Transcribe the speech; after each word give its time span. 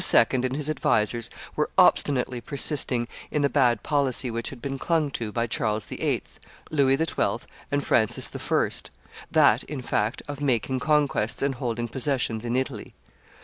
and 0.31 0.55
his 0.55 0.67
advisers 0.67 1.29
were 1.55 1.69
obstinately 1.77 2.41
persisting 2.41 3.07
in 3.29 3.43
the 3.43 3.49
bad 3.49 3.83
policy 3.83 4.31
which 4.31 4.49
had 4.49 4.59
been 4.59 4.79
clung 4.79 5.11
to 5.11 5.31
by 5.31 5.45
Charles 5.45 5.85
VIII., 5.85 6.23
Louis 6.71 6.97
XII., 6.97 7.45
and 7.71 7.85
Francis 7.85 8.31
I., 8.35 8.69
that, 9.29 9.63
in 9.65 9.83
fact, 9.83 10.23
of 10.27 10.41
making 10.41 10.79
conquests 10.79 11.43
and 11.43 11.53
holding 11.53 11.87
possessions 11.87 12.43
in 12.43 12.55
Italy. 12.55 12.95